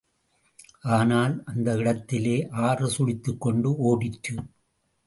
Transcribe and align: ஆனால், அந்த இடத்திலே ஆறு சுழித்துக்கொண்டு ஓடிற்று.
ஆனால், 0.95 1.43
அந்த 1.45 1.75
இடத்திலே 1.75 2.47
ஆறு 2.51 2.89
சுழித்துக்கொண்டு 2.89 3.69
ஓடிற்று. 3.83 4.35